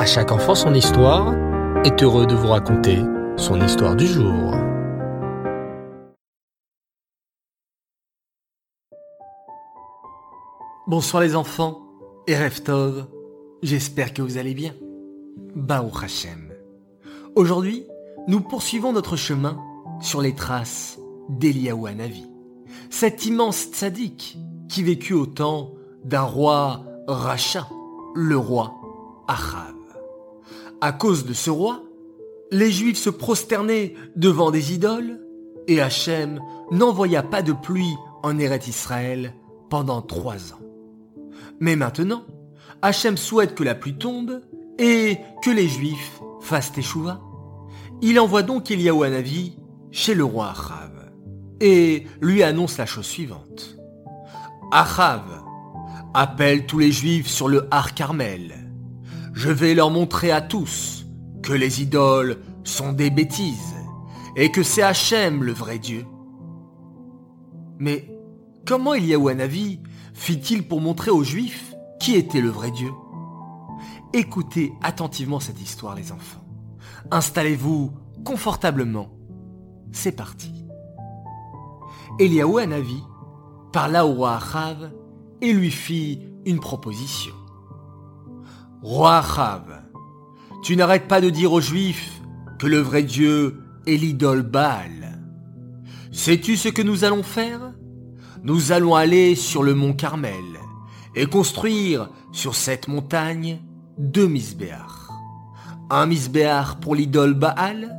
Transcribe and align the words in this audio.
À 0.00 0.06
chaque 0.06 0.32
enfant 0.32 0.54
son 0.54 0.72
histoire 0.72 1.34
est 1.84 2.02
heureux 2.02 2.26
de 2.26 2.34
vous 2.34 2.46
raconter 2.46 3.00
son 3.36 3.60
histoire 3.60 3.94
du 3.94 4.06
jour. 4.06 4.54
Bonsoir 10.86 11.22
les 11.22 11.36
enfants 11.36 11.82
et 12.26 12.34
Reftov, 12.34 13.08
j'espère 13.62 14.14
que 14.14 14.22
vous 14.22 14.38
allez 14.38 14.54
bien. 14.54 14.72
Baou 15.54 15.90
Hashem. 16.02 16.50
Aujourd'hui, 17.36 17.84
nous 18.26 18.40
poursuivons 18.40 18.94
notre 18.94 19.16
chemin 19.16 19.62
sur 20.00 20.22
les 20.22 20.34
traces 20.34 20.98
d'Eliaou 21.28 21.84
Hanavi, 21.84 22.24
cet 22.88 23.26
immense 23.26 23.64
tzaddik 23.64 24.38
qui 24.66 24.82
vécut 24.82 25.12
au 25.12 25.26
temps 25.26 25.72
d'un 26.04 26.22
roi 26.22 26.86
Racha, 27.06 27.68
le 28.14 28.38
roi 28.38 28.72
Achav. 29.28 29.79
À 30.80 30.92
cause 30.92 31.26
de 31.26 31.34
ce 31.34 31.50
roi, 31.50 31.82
les 32.50 32.70
Juifs 32.70 32.98
se 32.98 33.10
prosternaient 33.10 33.94
devant 34.16 34.50
des 34.50 34.72
idoles 34.72 35.20
et 35.68 35.80
Hachem 35.80 36.40
n'envoya 36.70 37.22
pas 37.22 37.42
de 37.42 37.52
pluie 37.52 37.94
en 38.22 38.38
Eret 38.38 38.60
Israël 38.66 39.34
pendant 39.68 40.00
trois 40.00 40.52
ans. 40.52 40.60
Mais 41.60 41.76
maintenant, 41.76 42.22
Hachem 42.80 43.16
souhaite 43.16 43.54
que 43.54 43.62
la 43.62 43.74
pluie 43.74 43.98
tombe 43.98 44.40
et 44.78 45.18
que 45.42 45.50
les 45.50 45.68
Juifs 45.68 46.20
fassent 46.40 46.72
échouva. 46.76 47.20
Il 48.00 48.18
envoie 48.18 48.42
donc 48.42 48.70
Eliyahu 48.70 49.04
Hanavi 49.04 49.58
chez 49.90 50.14
le 50.14 50.24
roi 50.24 50.50
Achav 50.50 51.12
et 51.60 52.06
lui 52.22 52.42
annonce 52.42 52.78
la 52.78 52.86
chose 52.86 53.04
suivante. 53.04 53.76
Achav, 54.72 55.42
appelle 56.14 56.66
tous 56.66 56.78
les 56.78 56.90
Juifs 56.90 57.28
sur 57.28 57.48
le 57.48 57.68
Har 57.70 57.94
Carmel. 57.94 58.59
Je 59.42 59.48
vais 59.48 59.72
leur 59.72 59.88
montrer 59.88 60.30
à 60.32 60.42
tous 60.42 61.06
que 61.42 61.54
les 61.54 61.80
idoles 61.80 62.40
sont 62.62 62.92
des 62.92 63.08
bêtises 63.08 63.74
et 64.36 64.50
que 64.50 64.62
c'est 64.62 64.82
Hachem 64.82 65.44
le 65.44 65.52
vrai 65.52 65.78
Dieu. 65.78 66.04
Mais 67.78 68.14
comment 68.66 68.92
Eliyahu 68.92 69.30
Hanavi 69.30 69.80
fit-il 70.12 70.68
pour 70.68 70.82
montrer 70.82 71.10
aux 71.10 71.24
Juifs 71.24 71.72
qui 71.98 72.16
était 72.16 72.42
le 72.42 72.50
vrai 72.50 72.70
Dieu? 72.70 72.90
Écoutez 74.12 74.74
attentivement 74.82 75.40
cette 75.40 75.62
histoire 75.62 75.94
les 75.94 76.12
enfants. 76.12 76.44
Installez-vous 77.10 77.92
confortablement. 78.26 79.08
C'est 79.90 80.12
parti. 80.12 80.52
Eliaou 82.18 82.58
Hanavi 82.58 83.02
parla 83.72 84.04
au 84.04 84.12
roi 84.12 84.34
Achav 84.34 84.92
et 85.40 85.54
lui 85.54 85.70
fit 85.70 86.28
une 86.44 86.60
proposition. 86.60 87.39
Roi 88.82 89.18
Achav, 89.18 89.82
tu 90.62 90.74
n'arrêtes 90.74 91.06
pas 91.06 91.20
de 91.20 91.28
dire 91.28 91.52
aux 91.52 91.60
Juifs 91.60 92.22
que 92.58 92.66
le 92.66 92.78
vrai 92.78 93.02
Dieu 93.02 93.60
est 93.86 93.96
l'idole 93.96 94.42
Baal. 94.42 95.18
Sais-tu 96.12 96.56
ce 96.56 96.68
que 96.68 96.80
nous 96.80 97.04
allons 97.04 97.22
faire? 97.22 97.74
Nous 98.42 98.72
allons 98.72 98.94
aller 98.94 99.34
sur 99.34 99.62
le 99.62 99.74
mont 99.74 99.92
Carmel 99.92 100.32
et 101.14 101.26
construire 101.26 102.08
sur 102.32 102.54
cette 102.54 102.88
montagne 102.88 103.60
deux 103.98 104.26
misbéars. 104.26 105.10
Un 105.90 106.06
misbéar 106.06 106.80
pour 106.80 106.94
l'idole 106.94 107.34
Baal 107.34 107.94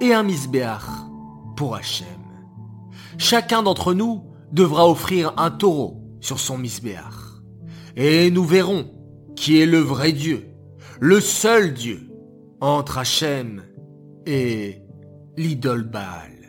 et 0.00 0.12
un 0.12 0.24
misbéar 0.24 1.08
pour 1.54 1.76
Hachem. 1.76 2.08
Chacun 3.16 3.62
d'entre 3.62 3.94
nous 3.94 4.24
devra 4.50 4.88
offrir 4.88 5.34
un 5.36 5.52
taureau 5.52 6.02
sur 6.20 6.40
son 6.40 6.58
misbéar. 6.58 7.42
Et 7.94 8.32
nous 8.32 8.44
verrons 8.44 8.90
qui 9.36 9.60
est 9.60 9.66
le 9.66 9.78
vrai 9.78 10.12
Dieu, 10.12 10.46
le 11.00 11.20
seul 11.20 11.74
Dieu, 11.74 12.08
entre 12.60 12.98
Hachem 12.98 13.62
et 14.26 14.82
l'idole 15.36 15.84
Baal. 15.84 16.40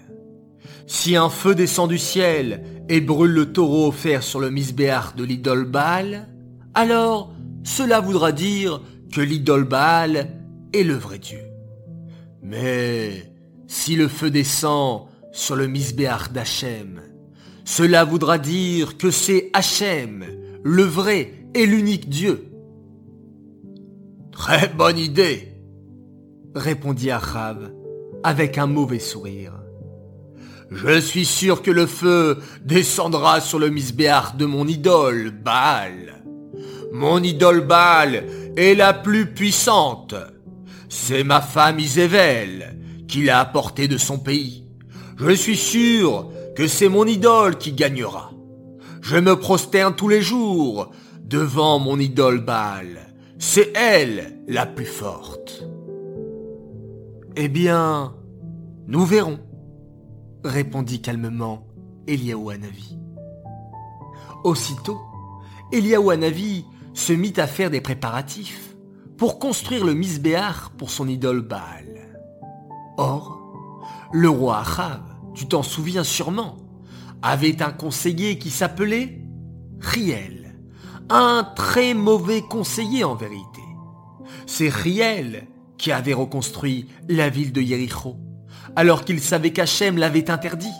Si 0.88 1.16
un 1.16 1.30
feu 1.30 1.56
descend 1.56 1.90
du 1.90 1.98
ciel 1.98 2.84
et 2.90 3.00
brûle 3.00 3.32
le 3.32 3.54
taureau 3.54 3.88
offert 3.88 4.24
sur 4.24 4.42
le 4.42 4.52
misbéar 4.52 5.14
de 5.16 5.24
l'idole 5.24 5.66
Baal, 5.66 6.28
alors 6.74 7.34
cela 7.64 8.02
voudra 8.02 8.34
dire 8.34 8.82
que 9.14 9.22
l'idole 9.22 9.64
Baal 9.64 10.28
est 10.74 10.84
le 10.84 10.96
vrai 10.96 11.18
Dieu. 11.18 11.40
Mais 12.44 13.32
si 13.68 13.96
le 13.96 14.10
feu 14.10 14.30
descend 14.30 15.08
sur 15.32 15.56
le 15.56 15.68
misbéar 15.68 16.30
d'Hachem, 16.30 17.02
cela 17.64 18.04
voudra 18.04 18.38
dire 18.38 18.98
que 18.98 19.12
c'est 19.12 19.50
Hachem, 19.54 20.26
le 20.64 20.84
vrai 20.84 21.46
et 21.54 21.66
l'unique 21.66 22.10
Dieu. 22.10 22.51
Très 24.44 24.70
bonne 24.70 24.98
idée, 24.98 25.54
répondit 26.56 27.12
Achav 27.12 27.72
avec 28.24 28.58
un 28.58 28.66
mauvais 28.66 28.98
sourire. 28.98 29.54
Je 30.72 31.00
suis 31.00 31.26
sûr 31.26 31.62
que 31.62 31.70
le 31.70 31.86
feu 31.86 32.40
descendra 32.66 33.40
sur 33.40 33.60
le 33.60 33.70
misbéar 33.70 34.34
de 34.36 34.46
mon 34.46 34.66
idole, 34.66 35.30
Baal. 35.30 36.24
Mon 36.92 37.22
idole 37.22 37.62
Baal 37.68 38.24
est 38.58 38.74
la 38.74 38.96
plus 38.96 39.28
puissante. 39.28 40.16
C'est 40.90 41.24
ma 41.24 41.40
femme 41.40 41.80
Isével 41.80 42.80
qui 43.08 43.22
l'a 43.22 43.42
apportée 43.42 43.88
de 43.88 44.00
son 44.00 44.18
pays. 44.18 44.66
Je 45.18 45.34
suis 45.34 45.56
sûr 45.56 46.32
que 46.56 46.66
c'est 46.66 46.90
mon 46.90 47.06
idole 47.06 47.60
qui 47.60 47.74
gagnera. 47.74 48.32
Je 49.04 49.18
me 49.18 49.36
prosterne 49.36 49.96
tous 49.96 50.10
les 50.10 50.24
jours 50.24 50.90
devant 51.20 51.78
mon 51.78 52.00
idole 52.00 52.44
Baal. 52.44 53.11
C'est 53.44 53.76
elle 53.76 54.44
la 54.48 54.68
plus 54.68 54.86
forte. 54.86 55.64
Eh 57.36 57.48
bien, 57.50 58.14
nous 58.86 59.04
verrons, 59.04 59.40
répondit 60.44 61.02
calmement 61.02 61.66
Eliaou 62.06 62.52
Hanavi. 62.52 63.00
Aussitôt, 64.44 65.02
Eliaou 65.72 66.12
Hanavi 66.12 66.66
se 66.94 67.14
mit 67.14 67.34
à 67.38 67.48
faire 67.48 67.72
des 67.72 67.82
préparatifs 67.82 68.76
pour 69.18 69.40
construire 69.40 69.86
le 69.86 69.96
misbéar 69.96 70.70
pour 70.78 70.92
son 70.92 71.08
idole 71.08 71.42
Baal. 71.42 72.20
Or, 72.98 73.82
le 74.14 74.30
roi 74.30 74.60
Achav, 74.60 75.02
tu 75.34 75.48
t'en 75.48 75.64
souviens 75.64 76.04
sûrement, 76.04 76.58
avait 77.24 77.64
un 77.64 77.72
conseiller 77.72 78.38
qui 78.38 78.52
s'appelait 78.52 79.20
Riel, 79.80 80.41
un 81.14 81.44
très 81.44 81.94
mauvais 81.94 82.42
conseiller 82.42 83.04
en 83.04 83.16
vérité. 83.16 83.62
C'est 84.46 84.70
Riel 84.70 85.48
qui 85.78 85.92
avait 85.92 86.14
reconstruit 86.14 86.88
la 87.10 87.30
ville 87.30 87.52
de 87.52 87.62
Jéricho, 87.62 88.16
alors 88.76 89.04
qu'il 89.04 89.20
savait 89.20 89.52
qu'Hachem 89.52 89.98
l'avait 89.98 90.30
interdit. 90.30 90.74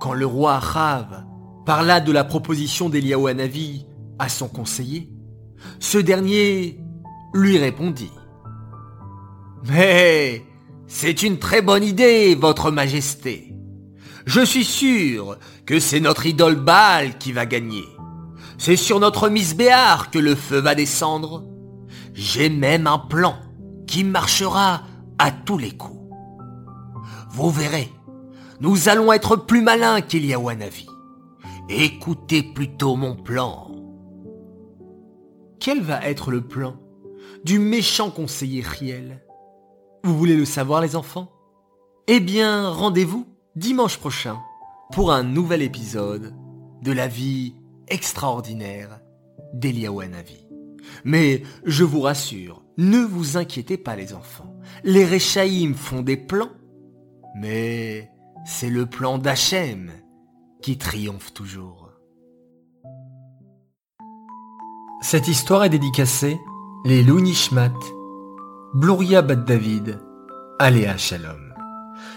Quand 0.00 0.12
le 0.12 0.26
roi 0.26 0.56
Achav 0.56 1.24
parla 1.66 2.00
de 2.00 2.12
la 2.12 2.24
proposition 2.24 2.88
d'Eliaou 2.88 3.28
à 4.18 4.28
son 4.28 4.48
conseiller, 4.48 5.10
ce 5.78 5.98
dernier 5.98 6.78
lui 7.32 7.58
répondit. 7.58 8.12
Mais 9.68 10.44
c'est 10.86 11.22
une 11.22 11.38
très 11.38 11.62
bonne 11.62 11.84
idée, 11.84 12.34
votre 12.34 12.70
majesté. 12.70 13.54
Je 14.26 14.40
suis 14.44 14.64
sûr 14.64 15.38
que 15.66 15.80
c'est 15.80 16.00
notre 16.00 16.26
idole 16.26 16.56
Baal 16.56 17.18
qui 17.18 17.32
va 17.32 17.46
gagner. 17.46 17.84
C'est 18.60 18.76
sur 18.76 19.00
notre 19.00 19.30
misbéar 19.30 20.10
que 20.10 20.18
le 20.18 20.34
feu 20.34 20.58
va 20.58 20.74
descendre. 20.74 21.46
J'ai 22.12 22.50
même 22.50 22.86
un 22.86 22.98
plan 22.98 23.36
qui 23.86 24.04
marchera 24.04 24.82
à 25.18 25.30
tous 25.32 25.56
les 25.56 25.70
coups. 25.70 25.98
Vous 27.30 27.48
verrez, 27.48 27.90
nous 28.60 28.90
allons 28.90 29.14
être 29.14 29.36
plus 29.36 29.62
malins 29.62 30.02
qu'Eliawanavi. 30.02 30.86
Écoutez 31.70 32.42
plutôt 32.42 32.96
mon 32.96 33.16
plan. 33.16 33.70
Quel 35.58 35.80
va 35.80 36.04
être 36.04 36.30
le 36.30 36.42
plan 36.42 36.76
du 37.46 37.58
méchant 37.58 38.10
conseiller 38.10 38.60
Riel? 38.60 39.24
Vous 40.04 40.18
voulez 40.18 40.36
le 40.36 40.44
savoir 40.44 40.82
les 40.82 40.96
enfants? 40.96 41.32
Eh 42.08 42.20
bien, 42.20 42.68
rendez-vous 42.68 43.26
dimanche 43.56 43.96
prochain 43.96 44.38
pour 44.92 45.12
un 45.12 45.22
nouvel 45.22 45.62
épisode 45.62 46.34
de 46.82 46.92
la 46.92 47.08
vie 47.08 47.54
extraordinaire 47.90 49.00
d'Eliawanavi. 49.52 50.46
Mais 51.04 51.42
je 51.64 51.84
vous 51.84 52.00
rassure, 52.00 52.62
ne 52.78 53.00
vous 53.00 53.36
inquiétez 53.36 53.76
pas 53.76 53.96
les 53.96 54.14
enfants. 54.14 54.56
Les 54.84 55.04
Réchaïm 55.04 55.74
font 55.74 56.02
des 56.02 56.16
plans, 56.16 56.50
mais 57.36 58.10
c'est 58.44 58.70
le 58.70 58.86
plan 58.86 59.18
d'Hachem 59.18 59.90
qui 60.62 60.78
triomphe 60.78 61.32
toujours. 61.32 61.90
Cette 65.02 65.28
histoire 65.28 65.64
est 65.64 65.70
dédicacée 65.70 66.38
les 66.84 67.04
Nishmat, 67.04 67.72
Bluria 68.74 69.22
Bat 69.22 69.36
David, 69.36 69.98
Aléa 70.58 70.96
Shalom. 70.96 71.54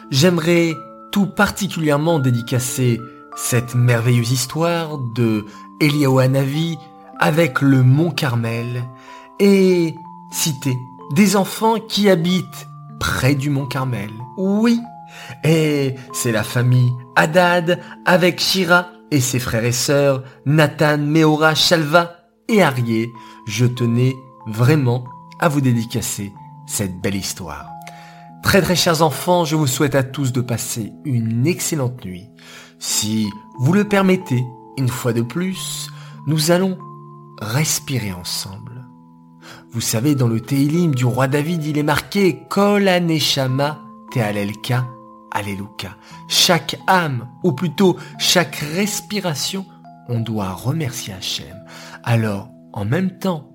J'aimerais 0.09 0.73
tout 1.11 1.27
particulièrement 1.27 2.19
dédicacer 2.19 2.99
cette 3.35 3.75
merveilleuse 3.75 4.31
histoire 4.31 4.97
de 4.97 5.45
Eliyahu 5.79 6.21
Hanavi 6.21 6.77
avec 7.19 7.61
le 7.61 7.83
mont 7.83 8.11
Carmel 8.11 8.83
et 9.39 9.95
citer 10.31 10.77
des 11.15 11.35
enfants 11.35 11.79
qui 11.79 12.09
habitent 12.09 12.67
près 12.99 13.35
du 13.35 13.49
mont 13.49 13.65
Carmel. 13.65 14.09
Oui, 14.37 14.79
et 15.43 15.95
c'est 16.13 16.31
la 16.31 16.43
famille 16.43 16.91
Haddad 17.15 17.79
avec 18.05 18.39
Shira 18.39 18.87
et 19.11 19.19
ses 19.19 19.39
frères 19.39 19.65
et 19.65 19.71
sœurs 19.71 20.23
Nathan, 20.45 20.97
Meora, 20.97 21.55
Shalva 21.55 22.17
et 22.47 22.63
Arié. 22.63 23.11
Je 23.47 23.65
tenais 23.65 24.13
vraiment 24.47 25.03
à 25.39 25.49
vous 25.49 25.61
dédicacer 25.61 26.33
cette 26.65 26.99
belle 27.01 27.15
histoire. 27.15 27.69
Très 28.43 28.61
très 28.61 28.75
chers 28.75 29.01
enfants, 29.01 29.45
je 29.45 29.55
vous 29.55 29.67
souhaite 29.67 29.95
à 29.95 30.03
tous 30.03 30.33
de 30.33 30.41
passer 30.41 30.91
une 31.05 31.47
excellente 31.47 32.03
nuit. 32.03 32.29
Si 32.85 33.29
vous 33.59 33.71
le 33.71 33.85
permettez, 33.85 34.45
une 34.75 34.89
fois 34.89 35.13
de 35.13 35.21
plus, 35.21 35.89
nous 36.27 36.51
allons 36.51 36.77
respirer 37.39 38.11
ensemble. 38.11 38.85
Vous 39.71 39.79
savez, 39.79 40.15
dans 40.15 40.27
le 40.27 40.41
Teilim 40.41 40.93
du 40.93 41.05
roi 41.05 41.29
David, 41.29 41.63
il 41.63 41.77
est 41.77 41.83
marqué 41.83 42.43
Kol 42.49 42.89
Aneshama 42.89 43.79
Tealelka 44.11 44.85
Alléluia. 45.31 45.95
Chaque 46.27 46.77
âme, 46.85 47.29
ou 47.45 47.53
plutôt 47.53 47.95
chaque 48.19 48.57
respiration, 48.57 49.65
on 50.09 50.19
doit 50.19 50.51
remercier 50.51 51.13
Hachem. 51.13 51.63
Alors, 52.03 52.49
en 52.73 52.83
même 52.83 53.17
temps 53.17 53.49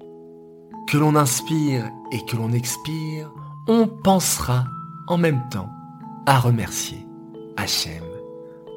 que 0.88 0.96
l'on 0.96 1.16
inspire 1.16 1.84
et 2.12 2.24
que 2.24 2.34
l'on 2.34 2.52
expire, 2.52 3.30
on 3.66 3.88
pensera 3.88 4.64
en 5.06 5.18
même 5.18 5.46
temps 5.50 5.68
à 6.24 6.38
remercier 6.38 7.06
Hachem 7.58 8.07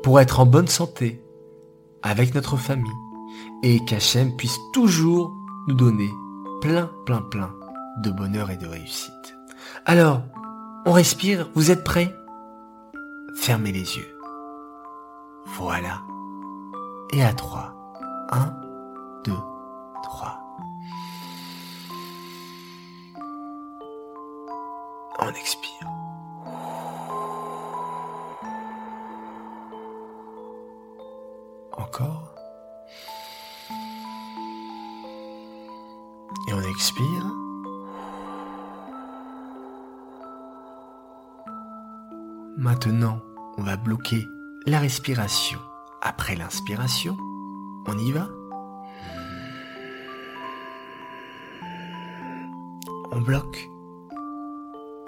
pour 0.03 0.19
être 0.19 0.39
en 0.39 0.45
bonne 0.45 0.67
santé 0.67 1.23
avec 2.03 2.33
notre 2.33 2.57
famille 2.57 2.91
et 3.63 3.83
qu'Hachem 3.85 4.35
puisse 4.35 4.57
toujours 4.73 5.33
nous 5.67 5.75
donner 5.75 6.09
plein, 6.61 6.89
plein, 7.05 7.21
plein 7.21 7.53
de 8.03 8.11
bonheur 8.11 8.49
et 8.49 8.57
de 8.57 8.67
réussite. 8.67 9.35
Alors, 9.85 10.23
on 10.85 10.91
respire, 10.91 11.49
vous 11.53 11.71
êtes 11.71 11.83
prêts? 11.83 12.15
Fermez 13.35 13.71
les 13.71 13.97
yeux. 13.97 14.17
Voilà. 15.57 16.01
Et 17.13 17.23
à 17.23 17.33
trois. 17.33 17.75
Un, 18.31 18.53
deux, 19.23 19.37
trois. 20.03 20.39
On 25.19 25.29
expire. 25.29 25.60
Et 36.47 36.53
on 36.53 36.61
expire. 36.61 37.25
Maintenant, 42.57 43.19
on 43.57 43.63
va 43.63 43.75
bloquer 43.75 44.27
la 44.65 44.79
respiration 44.79 45.59
après 46.01 46.35
l'inspiration. 46.35 47.17
On 47.87 47.97
y 47.97 48.11
va 48.11 48.27
On 53.11 53.19
bloque 53.19 53.69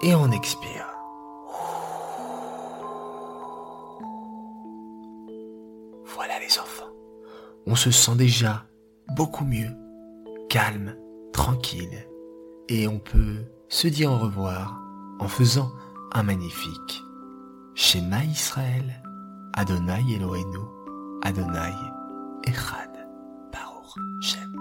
et 0.02 0.14
on 0.14 0.30
expire. 0.32 0.86
Voilà 6.06 6.40
les 6.40 6.60
enfants. 6.60 6.83
On 7.66 7.76
se 7.76 7.92
sent 7.92 8.16
déjà 8.16 8.66
beaucoup 9.16 9.46
mieux, 9.46 9.72
calme, 10.50 10.96
tranquille. 11.32 12.08
Et 12.70 12.88
on 12.88 13.00
peut 13.00 13.46
se 13.70 13.88
dire 13.88 14.12
au 14.12 14.18
revoir 14.18 14.82
en 15.20 15.28
faisant 15.28 15.72
un 16.14 16.24
magnifique 16.24 17.04
Shema 17.76 18.24
Israël, 18.26 19.02
Adonai 19.54 20.04
Eloheinu, 20.16 20.60
Adonai 21.24 21.74
Echad, 22.46 23.08
Baruch 23.52 23.96
Shem. 24.22 24.53